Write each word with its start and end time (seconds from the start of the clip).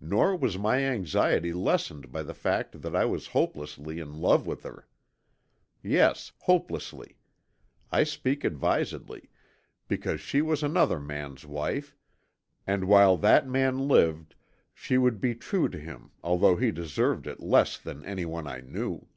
Nor 0.00 0.36
was 0.36 0.56
my 0.56 0.76
anxiety 0.84 1.52
lessened 1.52 2.12
by 2.12 2.22
the 2.22 2.34
fact 2.34 2.82
that 2.82 2.94
I 2.94 3.04
was 3.04 3.26
hopelessly 3.26 3.98
in 3.98 4.14
love 4.14 4.46
with 4.46 4.62
her. 4.62 4.86
Yes, 5.82 6.30
hopelessly, 6.42 7.16
I 7.90 8.04
speak 8.04 8.44
advisedly, 8.44 9.28
because 9.88 10.20
she 10.20 10.40
was 10.40 10.62
another 10.62 11.00
man's 11.00 11.44
wife, 11.44 11.96
and 12.64 12.84
while 12.84 13.16
that 13.16 13.48
man 13.48 13.88
lived 13.88 14.36
she 14.72 14.98
would 14.98 15.20
be 15.20 15.34
true 15.34 15.68
to 15.70 15.80
him 15.80 16.12
although 16.22 16.54
he 16.54 16.70
deserved 16.70 17.26
it 17.26 17.40
less 17.40 17.76
than 17.76 18.04
anyone 18.04 18.46
I 18.46 18.60
knew. 18.60 19.08